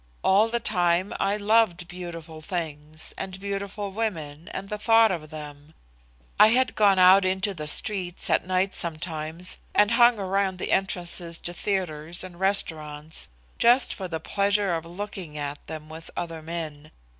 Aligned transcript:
All 0.23 0.47
the 0.49 0.59
time 0.59 1.13
I 1.19 1.37
loved 1.37 1.87
beautiful 1.87 2.41
things, 2.41 3.13
and 3.19 3.39
beautiful 3.39 3.91
women, 3.91 4.47
and 4.47 4.67
the 4.67 4.79
thought 4.79 5.11
of 5.11 5.29
them. 5.29 5.75
I 6.39 6.47
have 6.47 6.73
gone 6.73 6.97
out 6.97 7.23
into 7.23 7.53
the 7.53 7.67
streets 7.67 8.27
at 8.27 8.47
nights 8.47 8.79
sometimes 8.79 9.59
and 9.75 9.91
hung 9.91 10.17
around 10.17 10.57
the 10.57 10.71
entrances 10.71 11.39
to 11.41 11.53
theatres 11.53 12.23
and 12.23 12.39
restaurants 12.39 13.29
just 13.59 13.93
for 13.93 14.07
the 14.07 14.19
pleasure 14.19 14.73
of 14.73 14.87
looking 14.87 15.37
at 15.37 15.67
them 15.67 15.87
with 15.87 16.09
other 16.17 16.41
men. 16.41 16.89